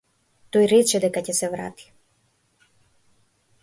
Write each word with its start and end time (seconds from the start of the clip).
Тој 0.55 0.65
рече 0.71 1.03
дека 1.05 1.23
ќе 1.29 1.37
се 1.41 1.51
врати. 1.53 1.87